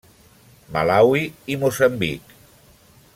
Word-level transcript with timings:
Malawi 0.75 1.21
i 1.45 1.57
Moçambic. 1.65 2.35